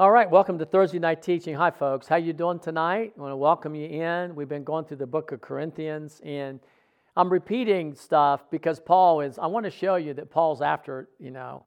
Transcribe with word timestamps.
All 0.00 0.10
right, 0.10 0.30
welcome 0.30 0.58
to 0.58 0.64
Thursday 0.64 0.98
night 0.98 1.20
teaching. 1.20 1.54
Hi, 1.56 1.70
folks. 1.70 2.08
How 2.08 2.16
you 2.16 2.32
doing 2.32 2.58
tonight? 2.58 3.12
I 3.18 3.20
want 3.20 3.32
to 3.32 3.36
welcome 3.36 3.74
you 3.74 3.86
in. 3.86 4.34
We've 4.34 4.48
been 4.48 4.64
going 4.64 4.86
through 4.86 4.96
the 4.96 5.06
book 5.06 5.30
of 5.30 5.42
Corinthians, 5.42 6.22
and 6.24 6.58
I'm 7.18 7.30
repeating 7.30 7.94
stuff 7.94 8.50
because 8.50 8.80
Paul 8.80 9.20
is. 9.20 9.38
I 9.38 9.46
want 9.48 9.64
to 9.64 9.70
show 9.70 9.96
you 9.96 10.14
that 10.14 10.30
Paul's 10.30 10.62
after, 10.62 11.10
you 11.18 11.30
know, 11.30 11.66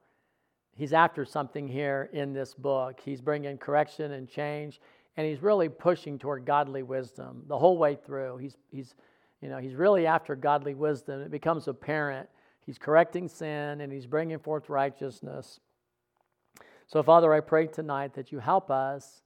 he's 0.75 0.93
after 0.93 1.25
something 1.25 1.67
here 1.67 2.09
in 2.11 2.33
this 2.33 2.55
book. 2.55 2.99
He's 3.05 3.21
bringing 3.21 3.59
correction 3.59 4.13
and 4.13 4.27
change, 4.27 4.81
and 5.15 5.27
he's 5.27 5.43
really 5.43 5.69
pushing 5.69 6.17
toward 6.17 6.43
godly 6.43 6.81
wisdom 6.81 7.43
the 7.47 7.59
whole 7.59 7.77
way 7.77 7.95
through. 8.03 8.37
He's 8.37 8.57
he's, 8.71 8.95
you 9.43 9.49
know, 9.49 9.59
he's 9.59 9.75
really 9.75 10.07
after 10.07 10.35
godly 10.35 10.73
wisdom. 10.73 11.21
It 11.21 11.29
becomes 11.29 11.67
apparent. 11.67 12.27
He's 12.65 12.79
correcting 12.79 13.27
sin 13.27 13.81
and 13.81 13.93
he's 13.93 14.07
bringing 14.07 14.39
forth 14.39 14.69
righteousness. 14.69 15.59
So, 16.87 17.01
Father, 17.01 17.33
I 17.33 17.39
pray 17.39 17.67
tonight 17.67 18.13
that 18.13 18.31
you 18.31 18.39
help 18.39 18.69
us 18.69 19.21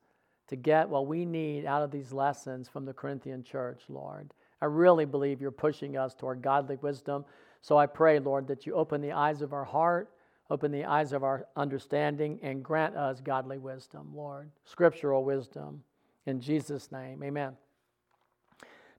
to 0.47 0.55
get 0.55 0.87
what 0.89 1.07
we 1.07 1.25
need 1.25 1.65
out 1.65 1.83
of 1.83 1.91
these 1.91 2.13
lessons 2.13 2.69
from 2.69 2.85
the 2.85 2.93
Corinthian 2.93 3.43
church, 3.43 3.83
Lord. 3.89 4.33
I 4.61 4.65
really 4.65 5.05
believe 5.05 5.41
you're 5.41 5.51
pushing 5.51 5.97
us 5.97 6.15
toward 6.15 6.41
godly 6.41 6.77
wisdom. 6.77 7.25
So 7.61 7.77
I 7.77 7.85
pray, 7.85 8.19
Lord, 8.19 8.47
that 8.47 8.65
you 8.65 8.73
open 8.73 9.01
the 9.01 9.11
eyes 9.11 9.41
of 9.41 9.53
our 9.53 9.65
heart, 9.65 10.09
open 10.49 10.71
the 10.71 10.85
eyes 10.85 11.11
of 11.11 11.23
our 11.23 11.47
understanding, 11.55 12.39
and 12.41 12.63
grant 12.63 12.95
us 12.95 13.19
godly 13.19 13.57
wisdom, 13.57 14.11
Lord, 14.15 14.49
scriptural 14.63 15.23
wisdom. 15.23 15.83
In 16.25 16.39
Jesus' 16.39 16.91
name, 16.91 17.21
amen. 17.23 17.53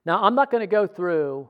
Now, 0.05 0.23
I'm 0.23 0.35
not 0.35 0.51
going 0.51 0.61
to 0.61 0.67
go 0.67 0.87
through, 0.87 1.49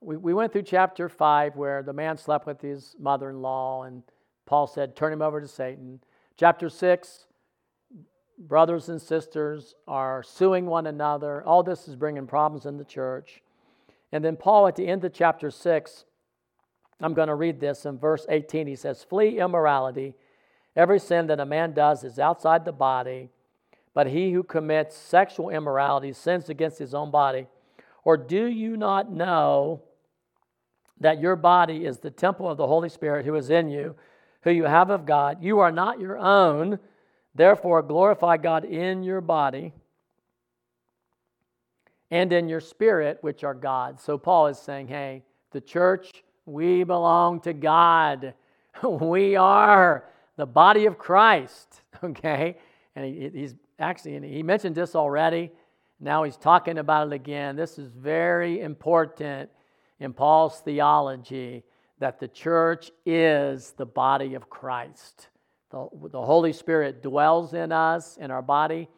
we, 0.00 0.16
we 0.16 0.34
went 0.34 0.52
through 0.52 0.62
chapter 0.62 1.08
5 1.08 1.56
where 1.56 1.82
the 1.82 1.92
man 1.92 2.16
slept 2.16 2.46
with 2.46 2.60
his 2.60 2.94
mother 2.98 3.30
in 3.30 3.42
law, 3.42 3.82
and 3.82 4.02
Paul 4.46 4.66
said, 4.66 4.96
Turn 4.96 5.12
him 5.12 5.22
over 5.22 5.40
to 5.40 5.48
Satan. 5.48 6.00
Chapter 6.36 6.68
6, 6.68 7.26
brothers 8.38 8.88
and 8.88 9.00
sisters 9.00 9.74
are 9.86 10.22
suing 10.24 10.66
one 10.66 10.88
another. 10.88 11.44
All 11.44 11.62
this 11.62 11.86
is 11.86 11.94
bringing 11.94 12.26
problems 12.26 12.66
in 12.66 12.76
the 12.76 12.84
church. 12.84 13.40
And 14.10 14.24
then 14.24 14.36
Paul, 14.36 14.66
at 14.66 14.74
the 14.74 14.88
end 14.88 15.04
of 15.04 15.12
chapter 15.12 15.50
6, 15.50 16.04
I'm 17.00 17.14
going 17.14 17.28
to 17.28 17.36
read 17.36 17.60
this 17.60 17.86
in 17.86 17.98
verse 17.98 18.26
18. 18.28 18.66
He 18.66 18.74
says, 18.74 19.04
Flee 19.04 19.38
immorality. 19.38 20.14
Every 20.74 20.98
sin 20.98 21.28
that 21.28 21.38
a 21.38 21.46
man 21.46 21.72
does 21.72 22.02
is 22.02 22.18
outside 22.18 22.64
the 22.64 22.72
body, 22.72 23.30
but 23.94 24.08
he 24.08 24.32
who 24.32 24.42
commits 24.42 24.96
sexual 24.96 25.50
immorality 25.50 26.12
sins 26.12 26.48
against 26.48 26.80
his 26.80 26.94
own 26.94 27.12
body. 27.12 27.46
Or 28.02 28.16
do 28.16 28.46
you 28.46 28.76
not 28.76 29.12
know 29.12 29.82
that 30.98 31.20
your 31.20 31.36
body 31.36 31.84
is 31.84 31.98
the 31.98 32.10
temple 32.10 32.50
of 32.50 32.56
the 32.56 32.66
Holy 32.66 32.88
Spirit 32.88 33.24
who 33.24 33.36
is 33.36 33.50
in 33.50 33.68
you? 33.68 33.94
Who 34.44 34.50
you 34.50 34.64
have 34.64 34.90
of 34.90 35.06
God. 35.06 35.42
You 35.42 35.58
are 35.60 35.72
not 35.72 36.00
your 36.00 36.18
own. 36.18 36.78
Therefore, 37.34 37.82
glorify 37.82 38.36
God 38.36 38.64
in 38.64 39.02
your 39.02 39.20
body 39.20 39.72
and 42.10 42.32
in 42.32 42.48
your 42.48 42.60
spirit, 42.60 43.18
which 43.22 43.42
are 43.42 43.54
God. 43.54 44.00
So, 44.00 44.16
Paul 44.18 44.46
is 44.46 44.58
saying, 44.58 44.88
hey, 44.88 45.24
the 45.50 45.60
church, 45.60 46.22
we 46.46 46.84
belong 46.84 47.40
to 47.40 47.52
God. 47.52 48.34
we 48.82 49.34
are 49.34 50.04
the 50.36 50.46
body 50.46 50.86
of 50.86 50.98
Christ, 50.98 51.80
okay? 52.04 52.58
And 52.94 53.04
he, 53.06 53.30
he's 53.34 53.54
actually, 53.78 54.28
he 54.28 54.42
mentioned 54.42 54.76
this 54.76 54.94
already. 54.94 55.50
Now 55.98 56.22
he's 56.22 56.36
talking 56.36 56.78
about 56.78 57.06
it 57.06 57.12
again. 57.14 57.56
This 57.56 57.78
is 57.78 57.88
very 57.88 58.60
important 58.60 59.48
in 60.00 60.12
Paul's 60.12 60.60
theology 60.60 61.64
that 61.98 62.20
the 62.20 62.28
church 62.28 62.90
is 63.06 63.72
the 63.76 63.86
body 63.86 64.34
of 64.34 64.50
Christ. 64.50 65.28
The, 65.70 65.88
the 66.10 66.22
Holy 66.22 66.52
Spirit 66.52 67.02
dwells 67.02 67.54
in 67.54 67.72
us, 67.72 68.16
in 68.16 68.30
our 68.30 68.42
body, 68.42 68.88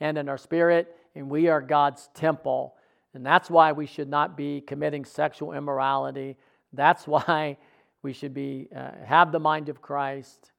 and 0.00 0.18
in 0.18 0.28
our 0.28 0.38
spirit, 0.38 0.96
and 1.14 1.30
we 1.30 1.48
are 1.48 1.60
God's 1.60 2.08
temple. 2.14 2.74
And 3.14 3.24
that's 3.24 3.50
why 3.50 3.72
we 3.72 3.86
should 3.86 4.08
not 4.08 4.36
be 4.36 4.60
committing 4.60 5.04
sexual 5.04 5.52
immorality. 5.52 6.36
That's 6.72 7.06
why 7.06 7.58
we 8.02 8.12
should 8.12 8.34
be 8.34 8.68
uh, 8.74 8.90
have 9.04 9.32
the 9.32 9.40
mind 9.40 9.68
of 9.68 9.80
Christ 9.80 10.50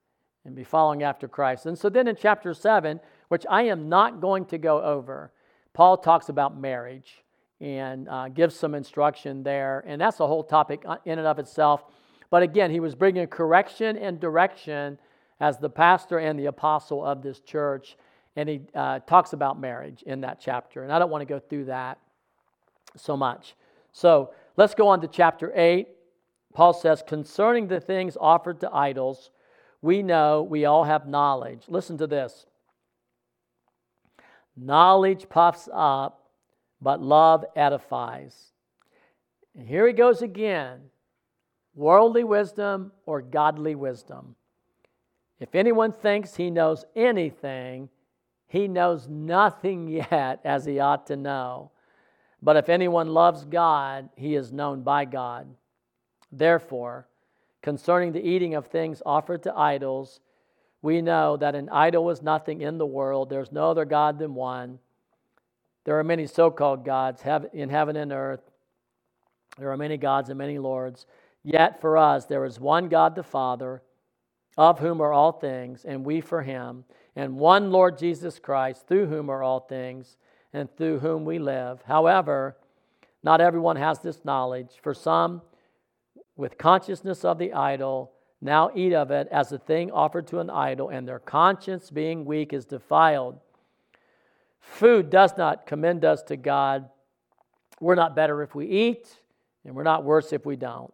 and 0.45 0.55
be 0.55 0.63
following 0.63 1.03
after 1.03 1.27
Christ. 1.27 1.65
And 1.65 1.77
so 1.77 1.89
then 1.89 2.07
in 2.07 2.15
chapter 2.15 2.53
7, 2.53 2.99
which 3.29 3.45
I 3.49 3.63
am 3.63 3.89
not 3.89 4.21
going 4.21 4.45
to 4.45 4.57
go 4.57 4.81
over, 4.81 5.31
Paul 5.73 5.97
talks 5.97 6.29
about 6.29 6.59
marriage 6.59 7.22
and 7.63 8.09
uh, 8.09 8.27
gives 8.27 8.55
some 8.55 8.75
instruction 8.75 9.41
there. 9.41 9.85
And 9.87 9.99
that's 9.99 10.19
a 10.19 10.27
whole 10.27 10.43
topic 10.43 10.83
uh, 10.85 10.97
in 11.05 11.17
and 11.17 11.25
of 11.25 11.39
itself. 11.39 11.85
But 12.29 12.43
again, 12.43 12.69
he 12.69 12.81
was 12.81 12.93
bringing 12.93 13.25
correction 13.27 13.95
and 13.95 14.19
direction 14.19 14.99
as 15.39 15.57
the 15.59 15.69
pastor 15.69 16.17
and 16.17 16.37
the 16.37 16.47
apostle 16.47 17.03
of 17.05 17.21
this 17.23 17.39
church. 17.39 17.95
And 18.35 18.49
he 18.49 18.61
uh, 18.75 18.99
talks 18.99 19.31
about 19.31 19.61
marriage 19.61 20.03
in 20.03 20.21
that 20.21 20.41
chapter. 20.41 20.83
And 20.83 20.91
I 20.91 20.99
don't 20.99 21.09
want 21.09 21.21
to 21.21 21.25
go 21.25 21.39
through 21.39 21.65
that 21.65 21.99
so 22.97 23.15
much. 23.15 23.55
So 23.93 24.31
let's 24.57 24.75
go 24.75 24.89
on 24.89 24.99
to 24.99 25.07
chapter 25.07 25.53
8. 25.55 25.87
Paul 26.53 26.73
says, 26.73 27.01
Concerning 27.07 27.67
the 27.67 27.79
things 27.79 28.17
offered 28.19 28.59
to 28.59 28.73
idols, 28.73 29.29
we 29.81 30.03
know 30.03 30.43
we 30.43 30.65
all 30.65 30.83
have 30.83 31.07
knowledge. 31.07 31.63
Listen 31.69 31.97
to 31.99 32.07
this. 32.07 32.45
Knowledge 34.57 35.29
puffs 35.29 35.69
up, 35.73 36.22
but 36.83 37.01
love 37.01 37.45
edifies. 37.55 38.51
And 39.57 39.67
here 39.67 39.87
he 39.87 39.93
goes 39.93 40.21
again 40.21 40.81
worldly 41.75 42.23
wisdom 42.23 42.91
or 43.05 43.21
godly 43.21 43.73
wisdom. 43.73 44.35
If 45.39 45.55
anyone 45.55 45.91
thinks 45.91 46.35
he 46.35 46.51
knows 46.51 46.85
anything, 46.95 47.89
he 48.47 48.67
knows 48.67 49.07
nothing 49.07 49.87
yet 50.11 50.41
as 50.43 50.65
he 50.65 50.79
ought 50.79 51.07
to 51.07 51.15
know. 51.15 51.71
But 52.41 52.57
if 52.57 52.67
anyone 52.67 53.07
loves 53.07 53.45
God, 53.45 54.09
he 54.15 54.35
is 54.35 54.51
known 54.51 54.83
by 54.83 55.05
God. 55.05 55.47
Therefore, 56.31 57.07
concerning 57.61 58.11
the 58.11 58.27
eating 58.27 58.53
of 58.55 58.67
things 58.67 59.01
offered 59.05 59.43
to 59.43 59.57
idols, 59.57 60.19
we 60.81 61.01
know 61.01 61.37
that 61.37 61.55
an 61.55 61.69
idol 61.69 62.09
is 62.09 62.21
nothing 62.21 62.61
in 62.61 62.77
the 62.77 62.85
world. 62.85 63.29
There's 63.29 63.53
no 63.53 63.71
other 63.71 63.85
God 63.85 64.19
than 64.19 64.35
one. 64.35 64.79
There 65.85 65.99
are 65.99 66.03
many 66.03 66.27
so 66.27 66.49
called 66.49 66.85
gods 66.85 67.23
in 67.53 67.69
heaven 67.69 67.95
and 67.95 68.11
earth. 68.11 68.41
There 69.57 69.71
are 69.71 69.77
many 69.77 69.97
gods 69.97 70.29
and 70.29 70.37
many 70.37 70.57
lords. 70.57 71.05
Yet 71.43 71.81
for 71.81 71.97
us, 71.97 72.25
there 72.25 72.45
is 72.45 72.59
one 72.59 72.87
God 72.87 73.15
the 73.15 73.23
Father, 73.23 73.81
of 74.57 74.79
whom 74.79 75.01
are 75.01 75.11
all 75.11 75.31
things, 75.31 75.83
and 75.83 76.05
we 76.05 76.21
for 76.21 76.41
him, 76.43 76.85
and 77.15 77.37
one 77.37 77.71
Lord 77.71 77.97
Jesus 77.97 78.39
Christ, 78.39 78.87
through 78.87 79.07
whom 79.07 79.29
are 79.29 79.43
all 79.43 79.61
things, 79.61 80.15
and 80.53 80.69
through 80.77 80.99
whom 80.99 81.25
we 81.25 81.39
live. 81.39 81.81
However, 81.85 82.55
not 83.23 83.41
everyone 83.41 83.75
has 83.77 83.99
this 83.99 84.23
knowledge. 84.23 84.71
For 84.81 84.93
some, 84.93 85.41
with 86.35 86.57
consciousness 86.57 87.25
of 87.25 87.39
the 87.39 87.53
idol, 87.53 88.11
now 88.41 88.69
eat 88.75 88.93
of 88.93 89.11
it 89.11 89.27
as 89.31 89.51
a 89.51 89.57
thing 89.57 89.91
offered 89.91 90.27
to 90.27 90.39
an 90.39 90.49
idol, 90.49 90.89
and 90.89 91.07
their 91.07 91.19
conscience, 91.19 91.89
being 91.89 92.23
weak, 92.23 92.53
is 92.53 92.65
defiled. 92.65 93.39
Food 94.63 95.09
does 95.09 95.37
not 95.37 95.67
commend 95.67 96.05
us 96.05 96.23
to 96.23 96.37
God. 96.37 96.89
We're 97.81 97.95
not 97.95 98.15
better 98.15 98.41
if 98.41 98.55
we 98.55 98.65
eat, 98.65 99.19
and 99.65 99.75
we're 99.75 99.83
not 99.83 100.05
worse 100.05 100.31
if 100.31 100.45
we 100.45 100.55
don't. 100.55 100.93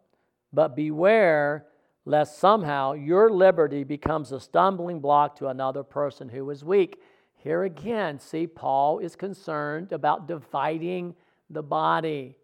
But 0.52 0.76
beware 0.76 1.68
lest 2.04 2.40
somehow 2.40 2.94
your 2.94 3.30
liberty 3.30 3.84
becomes 3.84 4.32
a 4.32 4.40
stumbling 4.40 5.00
block 5.00 5.36
to 5.38 5.48
another 5.48 5.84
person 5.84 6.28
who 6.28 6.50
is 6.50 6.64
weak. 6.64 7.00
Here 7.36 7.64
again, 7.64 8.20
see, 8.20 8.48
Paul 8.48 9.00
is 9.00 9.16
concerned 9.16 9.92
about 9.92 10.28
dividing 10.28 11.14
the 11.52 11.62
body. 11.62 12.36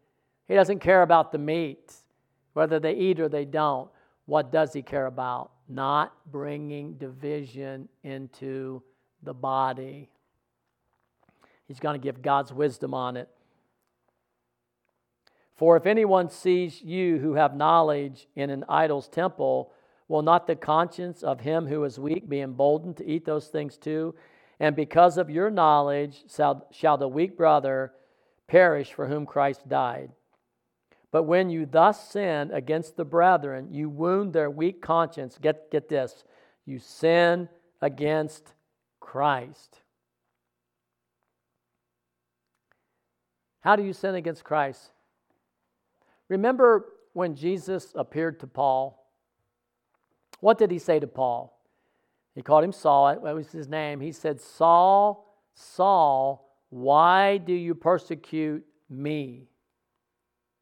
He 0.48 0.54
doesn't 0.54 0.80
care 0.80 1.02
about 1.02 1.32
the 1.32 1.40
meat, 1.40 1.96
whether 2.54 2.80
they 2.80 2.94
eat 2.94 3.20
or 3.20 3.28
they 3.28 3.46
don't. 3.46 3.90
What 4.28 4.52
does 4.52 4.74
he 4.74 4.84
care 4.84 5.08
about? 5.08 5.52
Not 5.68 6.14
bringing 6.32 6.94
division 6.94 7.90
into 8.04 8.84
the 9.24 9.34
body. 9.34 10.10
He's 11.68 11.80
going 11.80 12.00
to 12.00 12.04
give 12.04 12.22
God's 12.22 12.54
wisdom 12.54 12.94
on 12.94 13.18
it. 13.18 13.30
For 15.56 15.78
if 15.78 15.86
anyone 15.86 16.30
sees 16.30 16.82
you 16.82 17.18
who 17.20 17.36
have 17.36 17.56
knowledge 17.56 18.28
in 18.36 18.50
an 18.50 18.66
idol's 18.68 19.08
temple, 19.08 19.72
will 20.08 20.22
not 20.22 20.48
the 20.48 20.56
conscience 20.56 21.24
of 21.24 21.40
him 21.40 21.66
who 21.68 21.84
is 21.86 21.98
weak 21.98 22.28
be 22.28 22.42
emboldened 22.42 22.98
to 22.98 23.10
eat 23.10 23.26
those 23.26 23.48
things 23.48 23.78
too? 23.78 24.16
And 24.60 24.76
because 24.76 25.18
of 25.18 25.30
your 25.30 25.50
knowledge 25.50 26.24
shall, 26.72 26.98
the 26.98 27.08
weak 27.08 27.38
brother 27.38 27.94
perish 28.48 28.94
for 28.94 29.08
whom 29.08 29.26
Christ 29.26 29.68
died. 29.68 30.12
But 31.12 31.24
when 31.24 31.50
you 31.50 31.66
thus 31.66 32.10
sin 32.10 32.52
against 32.52 32.98
the 32.98 33.06
brethren, 33.06 33.70
you 33.72 33.90
wound 33.90 34.34
their 34.34 34.50
weak 34.50 34.82
conscience. 34.82 35.38
Get, 35.42 35.72
get 35.72 35.88
this 35.88 36.24
you 36.66 36.80
sin 36.80 37.48
against 37.82 38.54
Christ. 39.00 39.82
How 43.66 43.76
do 43.76 43.84
you 43.84 43.94
sin 43.94 44.14
against 44.14 44.44
Christ? 44.44 44.92
Remember 46.30 46.86
when 47.14 47.34
Jesus 47.34 47.94
appeared 47.96 48.40
to 48.42 48.48
Paul? 48.48 49.10
What 50.40 50.60
did 50.60 50.70
he 50.70 50.78
say 50.78 51.00
to 51.00 51.08
Paul? 51.08 51.60
He 52.36 52.44
called 52.44 52.64
him 52.64 52.72
Saul. 52.72 53.16
What 53.16 53.34
was 53.34 53.52
his 53.52 53.68
name? 53.68 54.02
He 54.02 54.12
said, 54.12 54.40
Saul, 54.40 55.36
Saul, 55.56 56.48
why 56.70 57.38
do 57.38 57.54
you 57.54 57.74
persecute 57.74 58.64
me? 58.88 59.48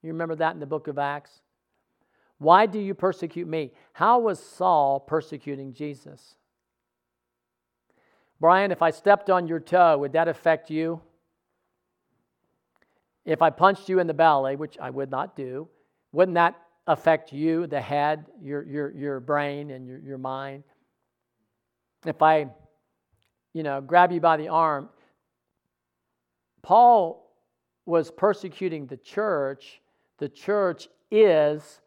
You 0.02 0.14
remember 0.14 0.36
that 0.36 0.54
in 0.54 0.62
the 0.62 0.66
book 0.66 0.88
of 0.88 0.98
Acts? 0.98 1.42
Why 2.38 2.66
do 2.68 2.80
you 2.80 2.94
persecute 2.94 3.50
me? 3.50 3.74
How 3.92 4.20
was 4.20 4.40
Saul 4.40 5.02
persecuting 5.02 5.74
Jesus? 5.74 6.36
Brian, 8.40 8.72
if 8.72 8.82
I 8.82 8.92
stepped 8.92 9.30
on 9.30 9.46
your 9.46 9.60
toe, 9.60 9.98
would 9.98 10.14
that 10.14 10.30
affect 10.30 10.70
you? 10.70 11.02
If 13.26 13.42
I 13.42 13.50
punched 13.50 13.90
you 13.90 14.00
in 14.00 14.08
the 14.08 14.14
belly, 14.14 14.56
which 14.56 14.78
I 14.80 14.90
would 14.90 15.10
not 15.10 15.36
do, 15.36 15.68
wouldn't 16.12 16.36
that 16.36 16.56
affect 16.88 17.32
you, 17.32 17.68
the 17.68 17.80
head, 17.80 18.26
your, 18.42 18.64
your, 18.64 18.92
your 18.92 19.20
brain, 19.20 19.72
and 19.72 19.88
your, 19.88 20.00
your 20.00 20.18
mind? 20.18 20.64
If 22.06 22.22
I, 22.22 22.48
you 23.54 23.64
know, 23.64 23.80
grab 23.80 24.12
you 24.12 24.20
by 24.20 24.38
the 24.38 24.50
arm, 24.50 24.90
Paul 26.62 27.32
was 27.86 28.12
persecuting 28.12 28.88
the 28.88 28.98
church. 28.98 29.82
The 30.18 30.30
church 30.30 30.88
is 31.12 31.82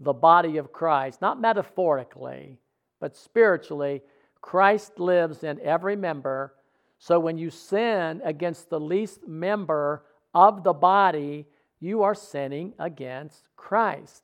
the 0.00 0.12
body 0.12 0.56
of 0.56 0.72
Christ, 0.72 1.20
not 1.20 1.40
metaphorically, 1.40 2.58
but 3.00 3.16
spiritually. 3.16 4.02
Christ 4.40 4.98
lives 4.98 5.44
in 5.44 5.60
every 5.60 5.96
member. 5.96 6.54
So 6.98 7.18
when 7.18 7.36
you 7.36 7.50
sin 7.50 8.20
against 8.24 8.70
the 8.70 8.80
least 8.80 9.26
member 9.26 10.04
of 10.46 10.62
the 10.62 10.72
body, 10.72 11.46
you 11.80 12.02
are 12.02 12.14
sinning 12.14 12.74
against 12.78 13.48
Christ. 13.56 14.22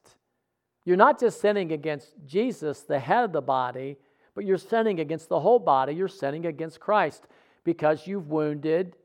You're 0.84 0.96
not 0.96 1.18
just 1.18 1.40
sinning 1.40 1.72
against 1.72 2.14
Jesus, 2.24 2.82
the 2.82 3.00
head 3.00 3.24
of 3.24 3.32
the 3.32 3.42
body, 3.42 3.96
but 4.34 4.44
you're 4.44 4.58
sinning 4.58 5.00
against 5.00 5.28
the 5.28 5.40
whole 5.40 5.58
body. 5.58 5.92
You're 5.94 6.08
sinning 6.08 6.46
against 6.46 6.78
Christ 6.78 7.26
because 7.64 8.06
you've 8.06 8.28
wounded 8.28 8.96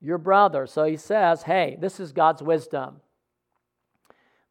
your 0.00 0.18
brother. 0.18 0.66
So 0.66 0.84
he 0.84 0.96
says, 0.96 1.42
hey, 1.42 1.76
this 1.80 2.00
is 2.00 2.12
God's 2.12 2.42
wisdom. 2.42 3.00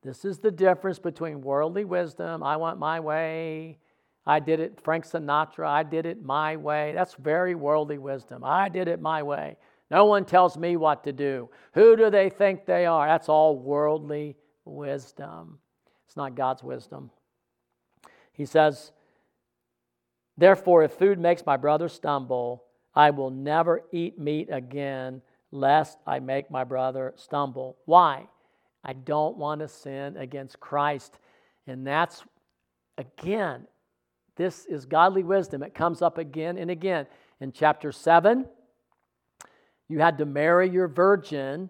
This 0.03 0.24
is 0.24 0.39
the 0.39 0.51
difference 0.51 1.00
between 1.00 1.42
worldly 1.42 1.83
wisdom, 1.83 2.44
I 2.44 2.56
want 2.56 2.80
my 2.80 3.00
way. 3.00 3.80
I 4.25 4.39
did 4.39 4.60
it, 4.60 4.80
Frank 4.81 5.06
Sinatra, 5.06 5.68
I 5.68 5.83
did 5.83 6.06
it 6.06 6.24
my 6.24 6.56
way. 6.57 6.92
That's 6.94 7.15
very 7.15 7.56
worldly 7.56 7.98
wisdom. 7.98 8.44
I 8.44 8.69
did 8.69 8.88
it 8.88 9.01
my 9.01 9.24
way. 9.24 9.57
No 9.89 10.06
one 10.06 10.25
tells 10.25 10.57
me 10.57 10.75
what 10.75 11.04
to 11.06 11.13
do. 11.13 11.50
Who 11.74 11.95
do 11.95 12.10
they 12.10 12.30
think 12.30 12.66
they 12.66 12.86
are? 12.86 13.07
That's 13.07 13.30
all 13.30 13.57
worldly 13.57 14.36
wisdom. 14.66 15.60
It's 16.06 16.18
not 16.18 16.36
God's 16.36 16.63
wisdom. 16.63 17.10
He 18.34 18.45
says, 18.45 18.92
Therefore, 20.38 20.84
if 20.84 20.92
food 20.92 21.19
makes 21.19 21.45
my 21.45 21.57
brother 21.57 21.89
stumble, 21.89 22.63
I 22.94 23.12
will 23.12 23.31
never 23.31 23.84
eat 23.92 24.19
meat 24.19 24.50
again, 24.51 25.22
lest 25.51 25.98
I 26.06 26.19
make 26.19 26.51
my 26.51 26.63
brother 26.63 27.13
stumble. 27.16 27.78
Why? 27.86 28.28
I 28.84 28.94
don't 28.94 29.38
want 29.38 29.62
to 29.62 29.68
sin 29.68 30.18
against 30.18 30.60
Christ. 30.60 31.18
And 31.66 31.86
that's, 31.86 32.24
again, 32.98 33.68
this 34.36 34.66
is 34.66 34.86
godly 34.86 35.24
wisdom. 35.24 35.63
It 35.63 35.74
comes 35.74 36.01
up 36.01 36.18
again 36.18 36.57
and 36.57 36.69
again. 36.69 37.07
In 37.39 37.51
chapter 37.51 37.92
7, 37.92 38.45
you 39.89 40.00
had 40.00 40.18
to 40.18 40.25
marry 40.25 40.69
your 40.69 40.88
virgin 40.88 41.69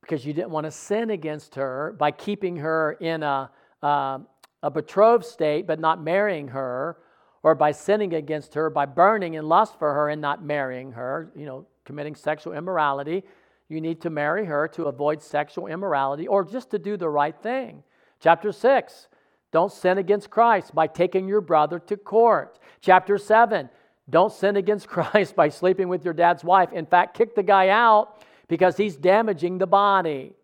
because 0.00 0.26
you 0.26 0.32
didn't 0.32 0.50
want 0.50 0.64
to 0.64 0.70
sin 0.70 1.10
against 1.10 1.54
her 1.54 1.96
by 1.98 2.10
keeping 2.10 2.56
her 2.56 2.92
in 3.00 3.22
a, 3.22 3.50
uh, 3.82 4.18
a 4.62 4.70
betrothed 4.70 5.24
state 5.24 5.66
but 5.66 5.80
not 5.80 6.02
marrying 6.02 6.48
her, 6.48 6.98
or 7.42 7.54
by 7.54 7.72
sinning 7.72 8.14
against 8.14 8.54
her 8.54 8.70
by 8.70 8.86
burning 8.86 9.34
in 9.34 9.46
lust 9.46 9.78
for 9.78 9.92
her 9.92 10.08
and 10.08 10.20
not 10.20 10.42
marrying 10.42 10.92
her, 10.92 11.30
you 11.36 11.44
know, 11.44 11.66
committing 11.84 12.14
sexual 12.14 12.54
immorality. 12.54 13.22
You 13.68 13.80
need 13.80 14.00
to 14.02 14.10
marry 14.10 14.46
her 14.46 14.68
to 14.68 14.84
avoid 14.84 15.22
sexual 15.22 15.66
immorality 15.66 16.26
or 16.26 16.44
just 16.44 16.70
to 16.70 16.78
do 16.78 16.96
the 16.96 17.08
right 17.08 17.36
thing. 17.42 17.82
Chapter 18.20 18.52
6, 18.52 19.08
don't 19.52 19.70
sin 19.70 19.98
against 19.98 20.30
Christ 20.30 20.74
by 20.74 20.86
taking 20.86 21.28
your 21.28 21.40
brother 21.40 21.78
to 21.80 21.96
court. 21.96 22.58
Chapter 22.80 23.18
7, 23.18 23.68
don't 24.08 24.32
sin 24.32 24.56
against 24.56 24.88
Christ 24.88 25.36
by 25.36 25.48
sleeping 25.48 25.88
with 25.88 26.04
your 26.04 26.14
dad's 26.14 26.44
wife. 26.44 26.72
In 26.72 26.86
fact, 26.86 27.16
kick 27.16 27.34
the 27.34 27.42
guy 27.42 27.68
out 27.68 28.22
because 28.48 28.76
he's 28.76 28.96
damaging 28.96 29.58
the 29.58 29.66
body. 29.66 30.34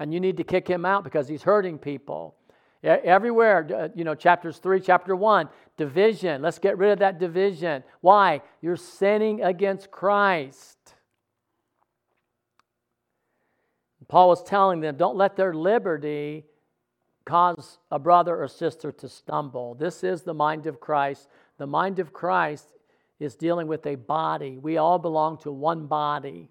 And 0.00 0.12
you 0.12 0.20
need 0.20 0.38
to 0.38 0.44
kick 0.44 0.66
him 0.66 0.84
out 0.84 1.04
because 1.04 1.28
he's 1.28 1.42
hurting 1.42 1.78
people. 1.78 2.34
Everywhere, 2.82 3.66
uh, 3.74 3.88
you 3.94 4.04
know, 4.04 4.14
chapters 4.14 4.58
3, 4.58 4.80
chapter 4.80 5.16
1, 5.16 5.48
division. 5.78 6.42
Let's 6.42 6.58
get 6.58 6.76
rid 6.76 6.92
of 6.92 6.98
that 6.98 7.18
division. 7.18 7.82
Why? 8.02 8.42
You're 8.60 8.76
sinning 8.76 9.42
against 9.42 9.90
Christ. 9.90 10.76
Paul 14.08 14.28
was 14.28 14.42
telling 14.42 14.80
them, 14.80 14.96
don't 14.96 15.16
let 15.16 15.34
their 15.34 15.54
liberty 15.54 16.44
cause 17.24 17.78
a 17.90 17.98
brother 17.98 18.36
or 18.36 18.48
sister 18.48 18.92
to 18.92 19.08
stumble. 19.08 19.74
This 19.74 20.04
is 20.04 20.22
the 20.22 20.34
mind 20.34 20.66
of 20.66 20.78
Christ. 20.78 21.28
The 21.56 21.66
mind 21.66 21.98
of 21.98 22.12
Christ 22.12 22.68
is 23.20 23.36
dealing 23.36 23.66
with 23.66 23.86
a 23.86 23.94
body. 23.94 24.58
We 24.58 24.76
all 24.76 24.98
belong 24.98 25.38
to 25.38 25.52
one 25.52 25.86
body. 25.86 26.50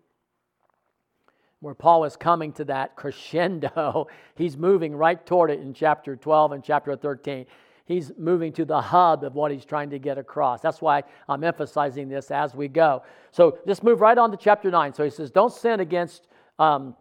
Where 1.60 1.74
Paul 1.74 2.04
is 2.04 2.18
coming 2.18 2.52
to 2.54 2.66
that 2.66 2.96
crescendo, 2.96 4.08
he's 4.36 4.58
moving 4.58 4.96
right 4.96 5.26
toward 5.26 5.50
it 5.50 5.60
in 5.60 5.74
chapter 5.74 6.16
12 6.16 6.52
and 6.54 6.64
chapter 6.64 6.96
13. 6.96 7.46
He's 7.86 8.12
moving 8.18 8.54
to 8.54 8.66
the 8.66 8.82
hub 8.82 9.24
of 9.24 9.36
what 9.36 9.52
he's 9.52 9.66
trying 9.66 9.90
to 9.90 10.00
get 10.00 10.18
across. 10.18 10.62
That's 10.62 10.82
why 10.82 11.04
I'm 11.28 11.44
emphasizing 11.44 12.08
this 12.08 12.32
as 12.32 12.56
we 12.56 12.70
go. 12.70 13.04
So 13.32 13.60
just 13.68 13.84
move 13.84 14.00
right 14.00 14.18
on 14.18 14.32
to 14.32 14.38
chapter 14.38 14.72
9. 14.72 14.94
So 14.94 15.04
he 15.04 15.10
says, 15.10 15.32
Don't 15.32 15.52
sin 15.52 15.82
against 15.82 16.28
um, 16.60 16.96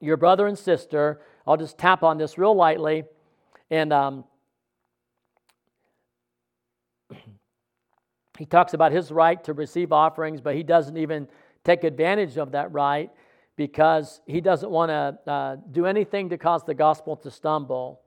your 0.00 0.16
brother 0.16 0.46
and 0.46 0.58
sister. 0.58 1.20
I'll 1.46 1.58
just 1.58 1.76
tap 1.76 2.02
on 2.02 2.16
this 2.16 2.38
real 2.38 2.54
lightly. 2.54 3.04
And 3.70 3.92
um, 3.92 4.24
he 8.38 8.46
talks 8.46 8.74
about 8.74 8.92
his 8.92 9.10
right 9.10 9.42
to 9.44 9.52
receive 9.52 9.92
offerings, 9.92 10.40
but 10.40 10.54
he 10.54 10.62
doesn't 10.62 10.96
even 10.96 11.28
take 11.64 11.84
advantage 11.84 12.38
of 12.38 12.52
that 12.52 12.72
right 12.72 13.10
because 13.56 14.20
he 14.26 14.40
doesn't 14.40 14.70
want 14.70 14.88
to 14.90 15.30
uh, 15.30 15.56
do 15.70 15.86
anything 15.86 16.30
to 16.30 16.38
cause 16.38 16.64
the 16.64 16.74
gospel 16.74 17.16
to 17.16 17.30
stumble. 17.30 18.00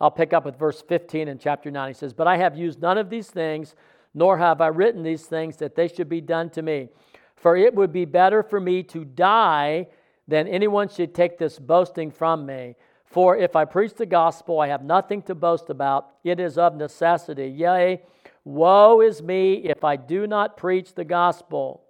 I'll 0.00 0.10
pick 0.10 0.32
up 0.32 0.44
with 0.44 0.58
verse 0.58 0.82
15 0.82 1.28
in 1.28 1.38
chapter 1.38 1.70
9. 1.70 1.88
He 1.88 1.94
says, 1.94 2.12
But 2.12 2.26
I 2.26 2.36
have 2.36 2.56
used 2.56 2.82
none 2.82 2.98
of 2.98 3.08
these 3.08 3.28
things, 3.28 3.74
nor 4.12 4.38
have 4.38 4.60
I 4.60 4.66
written 4.66 5.02
these 5.02 5.24
things 5.24 5.56
that 5.58 5.74
they 5.74 5.88
should 5.88 6.08
be 6.08 6.20
done 6.20 6.50
to 6.50 6.62
me. 6.62 6.88
For 7.36 7.56
it 7.56 7.74
would 7.74 7.92
be 7.92 8.04
better 8.04 8.42
for 8.42 8.60
me 8.60 8.82
to 8.84 9.04
die 9.04 9.88
than 10.28 10.46
anyone 10.46 10.88
should 10.88 11.14
take 11.14 11.38
this 11.38 11.58
boasting 11.58 12.10
from 12.10 12.44
me. 12.44 12.76
For 13.04 13.36
if 13.36 13.56
I 13.56 13.64
preach 13.64 13.94
the 13.94 14.06
gospel, 14.06 14.60
I 14.60 14.68
have 14.68 14.82
nothing 14.82 15.22
to 15.22 15.34
boast 15.34 15.70
about. 15.70 16.10
It 16.24 16.40
is 16.40 16.58
of 16.58 16.76
necessity. 16.76 17.48
Yea, 17.48 18.02
woe 18.44 19.00
is 19.00 19.22
me 19.22 19.54
if 19.54 19.84
I 19.84 19.96
do 19.96 20.26
not 20.26 20.56
preach 20.56 20.94
the 20.94 21.04
gospel. 21.04 21.82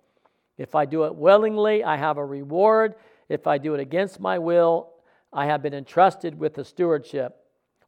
If 0.57 0.75
I 0.75 0.85
do 0.85 1.05
it 1.05 1.15
willingly, 1.15 1.83
I 1.83 1.97
have 1.97 2.17
a 2.17 2.25
reward. 2.25 2.95
If 3.29 3.47
I 3.47 3.59
do 3.59 3.75
it 3.75 3.81
against 3.81 4.21
my 4.21 4.39
will, 4.39 4.91
I 5.33 5.47
have 5.47 5.63
been 5.63 5.75
entrusted 5.75 6.39
with 6.39 6.55
the 6.55 6.65
stewardship. 6.65 7.37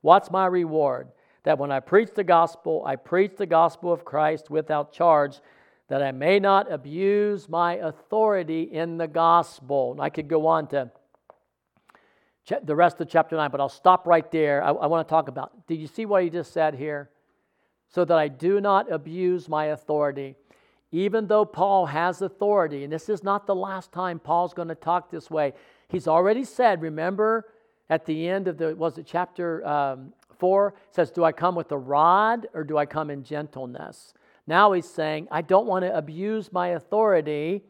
What's 0.00 0.30
my 0.30 0.46
reward? 0.46 1.08
That 1.44 1.58
when 1.58 1.70
I 1.70 1.80
preach 1.80 2.10
the 2.14 2.24
gospel, 2.24 2.82
I 2.84 2.96
preach 2.96 3.36
the 3.36 3.46
gospel 3.46 3.92
of 3.92 4.04
Christ 4.04 4.50
without 4.50 4.92
charge 4.92 5.40
that 5.88 6.02
I 6.02 6.10
may 6.10 6.40
not 6.40 6.70
abuse 6.70 7.48
my 7.48 7.74
authority 7.74 8.62
in 8.62 8.98
the 8.98 9.06
gospel. 9.06 9.92
And 9.92 10.00
I 10.00 10.10
could 10.10 10.26
go 10.26 10.46
on 10.48 10.66
to 10.68 10.90
the 12.62 12.74
rest 12.74 13.00
of 13.00 13.08
chapter 13.08 13.36
9, 13.36 13.50
but 13.50 13.60
I'll 13.60 13.68
stop 13.68 14.06
right 14.06 14.28
there. 14.32 14.62
I, 14.62 14.70
I 14.70 14.86
want 14.86 15.06
to 15.06 15.10
talk 15.10 15.28
about. 15.28 15.66
Did 15.68 15.80
you 15.80 15.86
see 15.86 16.06
what 16.06 16.24
he 16.24 16.30
just 16.30 16.52
said 16.52 16.74
here? 16.74 17.10
So 17.88 18.04
that 18.04 18.18
I 18.18 18.28
do 18.28 18.60
not 18.60 18.90
abuse 18.90 19.48
my 19.48 19.66
authority. 19.66 20.34
Even 20.92 21.26
though 21.26 21.44
Paul 21.44 21.86
has 21.86 22.22
authority, 22.22 22.84
and 22.84 22.92
this 22.92 23.08
is 23.08 23.22
not 23.22 23.46
the 23.46 23.54
last 23.54 23.92
time 23.92 24.18
Paul's 24.18 24.54
going 24.54 24.68
to 24.68 24.74
talk 24.74 25.10
this 25.10 25.30
way, 25.30 25.52
he's 25.88 26.08
already 26.08 26.44
said, 26.44 26.80
remember 26.80 27.46
at 27.88 28.06
the 28.06 28.28
end 28.28 28.48
of 28.48 28.58
the, 28.58 28.74
was 28.74 28.98
it 28.98 29.06
chapter 29.06 29.66
um, 29.66 30.12
4? 30.38 30.74
says, 30.90 31.10
Do 31.10 31.24
I 31.24 31.32
come 31.32 31.54
with 31.54 31.72
a 31.72 31.78
rod 31.78 32.46
or 32.54 32.64
do 32.64 32.76
I 32.76 32.86
come 32.86 33.10
in 33.10 33.22
gentleness? 33.22 34.14
Now 34.46 34.72
he's 34.72 34.88
saying, 34.88 35.28
I 35.30 35.42
don't 35.42 35.66
want 35.66 35.84
to 35.84 35.96
abuse 35.96 36.52
my 36.52 36.68
authority 36.68 37.62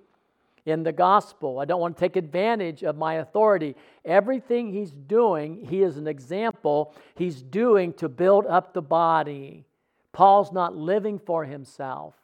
in 0.66 0.82
the 0.82 0.92
gospel. 0.92 1.61
I 1.61 1.64
don't 1.64 1.80
want 1.80 1.96
to 1.96 2.00
take 2.00 2.16
advantage 2.16 2.82
of 2.82 2.96
my 2.96 3.14
authority. 3.14 3.76
Everything 4.04 4.73
he's 4.73 4.90
doing, 4.90 5.64
he 5.68 5.82
is 5.82 5.96
an 5.96 6.08
example, 6.08 6.92
he's 7.14 7.40
doing 7.40 7.92
to 7.94 8.08
build 8.08 8.46
up 8.46 8.75
the 8.75 8.82
body. 8.82 9.64
Paul's 10.16 10.50
not 10.50 10.75
living 10.75 11.18
for 11.18 11.44
himself. 11.44 12.14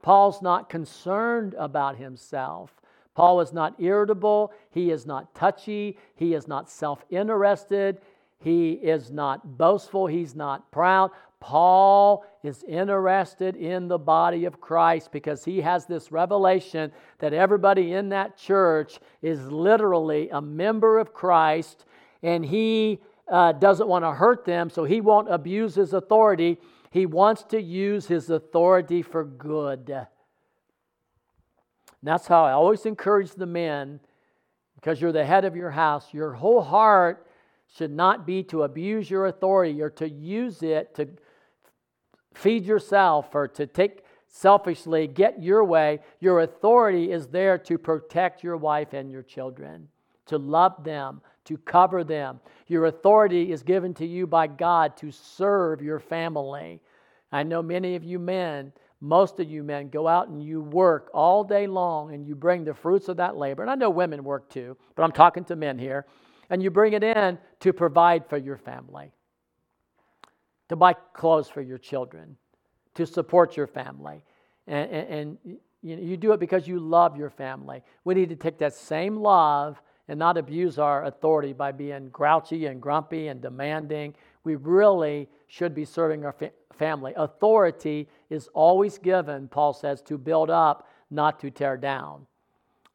Paul's 0.00 0.40
not 0.40 0.70
concerned 0.70 1.54
about 1.58 1.98
himself. 1.98 2.80
Paul 3.14 3.42
is 3.42 3.52
not 3.52 3.74
irritable. 3.78 4.54
He 4.70 4.90
is 4.90 5.04
not 5.04 5.34
touchy. 5.34 5.98
He 6.14 6.32
is 6.32 6.48
not 6.48 6.70
self 6.70 7.04
interested. 7.10 7.98
He 8.40 8.72
is 8.72 9.10
not 9.10 9.58
boastful. 9.58 10.06
He's 10.06 10.34
not 10.34 10.72
proud. 10.72 11.10
Paul 11.40 12.24
is 12.42 12.62
interested 12.62 13.54
in 13.54 13.86
the 13.86 13.98
body 13.98 14.46
of 14.46 14.62
Christ 14.62 15.12
because 15.12 15.44
he 15.44 15.60
has 15.60 15.84
this 15.84 16.10
revelation 16.10 16.90
that 17.18 17.34
everybody 17.34 17.92
in 17.92 18.08
that 18.08 18.38
church 18.38 18.98
is 19.20 19.42
literally 19.52 20.30
a 20.30 20.40
member 20.40 20.98
of 20.98 21.12
Christ 21.12 21.84
and 22.22 22.42
he 22.46 22.98
uh, 23.28 23.52
doesn't 23.52 23.88
want 23.88 24.06
to 24.06 24.12
hurt 24.12 24.46
them, 24.46 24.70
so 24.70 24.84
he 24.84 25.02
won't 25.02 25.30
abuse 25.30 25.74
his 25.74 25.92
authority. 25.92 26.58
He 26.94 27.06
wants 27.06 27.42
to 27.48 27.60
use 27.60 28.06
his 28.06 28.30
authority 28.30 29.02
for 29.02 29.24
good. 29.24 29.90
And 29.90 30.06
that's 32.04 32.28
how 32.28 32.44
I 32.44 32.52
always 32.52 32.86
encourage 32.86 33.32
the 33.32 33.46
men 33.46 33.98
because 34.76 35.00
you're 35.00 35.10
the 35.10 35.24
head 35.24 35.44
of 35.44 35.56
your 35.56 35.72
house. 35.72 36.14
Your 36.14 36.34
whole 36.34 36.62
heart 36.62 37.26
should 37.76 37.90
not 37.90 38.24
be 38.24 38.44
to 38.44 38.62
abuse 38.62 39.10
your 39.10 39.26
authority 39.26 39.82
or 39.82 39.90
to 39.90 40.08
use 40.08 40.62
it 40.62 40.94
to 40.94 41.08
feed 42.32 42.64
yourself 42.64 43.34
or 43.34 43.48
to 43.48 43.66
take 43.66 44.04
selfishly, 44.28 45.08
get 45.08 45.42
your 45.42 45.64
way. 45.64 45.98
Your 46.20 46.42
authority 46.42 47.10
is 47.10 47.26
there 47.26 47.58
to 47.58 47.76
protect 47.76 48.44
your 48.44 48.56
wife 48.56 48.92
and 48.92 49.10
your 49.10 49.24
children, 49.24 49.88
to 50.26 50.38
love 50.38 50.84
them, 50.84 51.22
to 51.44 51.56
cover 51.58 52.04
them. 52.04 52.40
Your 52.66 52.86
authority 52.86 53.52
is 53.52 53.62
given 53.62 53.94
to 53.94 54.06
you 54.06 54.26
by 54.26 54.46
God 54.46 54.96
to 54.98 55.10
serve 55.10 55.82
your 55.82 56.00
family. 56.00 56.80
I 57.30 57.42
know 57.42 57.62
many 57.62 57.96
of 57.96 58.04
you 58.04 58.18
men, 58.18 58.72
most 59.00 59.40
of 59.40 59.50
you 59.50 59.62
men, 59.62 59.88
go 59.88 60.08
out 60.08 60.28
and 60.28 60.42
you 60.42 60.60
work 60.60 61.10
all 61.12 61.44
day 61.44 61.66
long 61.66 62.14
and 62.14 62.26
you 62.26 62.34
bring 62.34 62.64
the 62.64 62.74
fruits 62.74 63.08
of 63.08 63.18
that 63.18 63.36
labor. 63.36 63.62
And 63.62 63.70
I 63.70 63.74
know 63.74 63.90
women 63.90 64.24
work 64.24 64.48
too, 64.48 64.76
but 64.94 65.02
I'm 65.02 65.12
talking 65.12 65.44
to 65.44 65.56
men 65.56 65.78
here. 65.78 66.06
And 66.50 66.62
you 66.62 66.70
bring 66.70 66.92
it 66.92 67.02
in 67.02 67.38
to 67.60 67.72
provide 67.72 68.26
for 68.28 68.36
your 68.36 68.56
family 68.56 69.12
to 70.68 70.76
buy 70.76 70.94
clothes 71.12 71.48
for 71.48 71.60
your 71.60 71.78
children, 71.78 72.36
to 72.94 73.06
support 73.06 73.56
your 73.56 73.66
family. 73.66 74.24
And, 74.66 74.90
and, 74.90 75.08
and 75.08 75.38
you, 75.82 75.96
you 75.96 76.16
do 76.16 76.32
it 76.32 76.40
because 76.40 76.66
you 76.66 76.78
love 76.78 77.16
your 77.16 77.30
family. 77.30 77.82
We 78.04 78.14
need 78.14 78.30
to 78.30 78.36
take 78.36 78.58
that 78.58 78.74
same 78.74 79.16
love 79.16 79.80
and 80.08 80.18
not 80.18 80.36
abuse 80.36 80.78
our 80.78 81.04
authority 81.04 81.52
by 81.52 81.72
being 81.72 82.08
grouchy 82.10 82.66
and 82.66 82.80
grumpy 82.80 83.28
and 83.28 83.40
demanding. 83.40 84.14
We 84.44 84.56
really 84.56 85.28
should 85.46 85.74
be 85.74 85.84
serving 85.84 86.24
our 86.24 86.32
fa- 86.32 86.52
family. 86.72 87.12
Authority 87.16 88.08
is 88.30 88.48
always 88.52 88.98
given, 88.98 89.48
Paul 89.48 89.72
says, 89.72 90.02
to 90.02 90.18
build 90.18 90.50
up, 90.50 90.88
not 91.10 91.40
to 91.40 91.50
tear 91.50 91.76
down. 91.76 92.26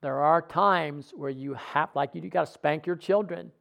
There 0.01 0.19
are 0.19 0.41
times 0.41 1.11
where 1.15 1.29
you 1.29 1.55
have, 1.55 1.89
like 1.95 2.13
you, 2.13 2.21
you 2.21 2.29
got 2.29 2.45
to 2.45 2.51
spank 2.51 2.85
your 2.85 2.95
children. 2.95 3.51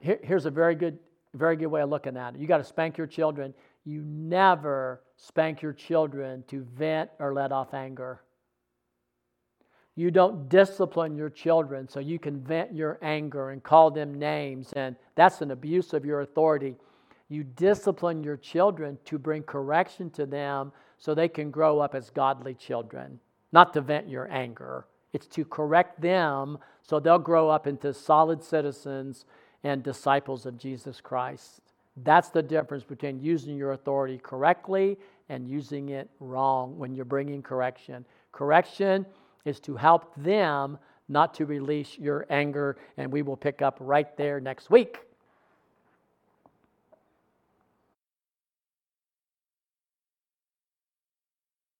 Here, 0.00 0.18
here's 0.22 0.46
a 0.46 0.50
very 0.50 0.74
good 0.74 0.98
very 1.34 1.56
good 1.56 1.66
way 1.66 1.82
of 1.82 1.90
looking 1.90 2.16
at 2.16 2.34
it. 2.34 2.40
You 2.40 2.46
got 2.46 2.58
to 2.58 2.64
spank 2.64 2.96
your 2.96 3.06
children. 3.06 3.52
You 3.84 4.02
never 4.04 5.02
spank 5.16 5.62
your 5.62 5.72
children 5.72 6.44
to 6.48 6.62
vent 6.62 7.10
or 7.18 7.34
let 7.34 7.52
off 7.52 7.74
anger. 7.74 8.22
You 9.96 10.10
don't 10.10 10.48
discipline 10.48 11.16
your 11.16 11.30
children 11.30 11.88
so 11.88 12.00
you 12.00 12.18
can 12.18 12.40
vent 12.40 12.74
your 12.74 12.98
anger 13.00 13.50
and 13.50 13.62
call 13.62 13.90
them 13.90 14.18
names, 14.18 14.72
and 14.74 14.96
that's 15.14 15.40
an 15.40 15.52
abuse 15.52 15.92
of 15.92 16.04
your 16.04 16.22
authority. 16.22 16.76
You 17.28 17.44
discipline 17.44 18.24
your 18.24 18.36
children 18.36 18.98
to 19.04 19.18
bring 19.18 19.44
correction 19.44 20.10
to 20.10 20.26
them 20.26 20.72
so 20.98 21.14
they 21.14 21.28
can 21.28 21.50
grow 21.50 21.78
up 21.78 21.94
as 21.94 22.10
godly 22.10 22.54
children, 22.54 23.20
not 23.52 23.72
to 23.74 23.80
vent 23.80 24.08
your 24.08 24.28
anger. 24.30 24.86
It's 25.12 25.26
to 25.28 25.44
correct 25.44 26.00
them 26.00 26.58
so 26.82 26.98
they'll 26.98 27.18
grow 27.18 27.48
up 27.48 27.68
into 27.68 27.94
solid 27.94 28.42
citizens 28.42 29.26
and 29.62 29.82
disciples 29.82 30.44
of 30.44 30.58
Jesus 30.58 31.00
Christ. 31.00 31.60
That's 32.02 32.30
the 32.30 32.42
difference 32.42 32.82
between 32.82 33.20
using 33.20 33.56
your 33.56 33.72
authority 33.72 34.18
correctly 34.18 34.98
and 35.28 35.48
using 35.48 35.90
it 35.90 36.10
wrong 36.18 36.76
when 36.76 36.94
you're 36.94 37.04
bringing 37.04 37.42
correction. 37.42 38.04
Correction 38.32 39.06
is 39.44 39.60
to 39.60 39.76
help 39.76 40.14
them, 40.16 40.78
not 41.08 41.34
to 41.34 41.46
release 41.46 41.98
your 41.98 42.26
anger, 42.30 42.76
and 42.96 43.12
we 43.12 43.22
will 43.22 43.36
pick 43.36 43.62
up 43.62 43.76
right 43.80 44.16
there 44.16 44.40
next 44.40 44.70
week. 44.70 44.98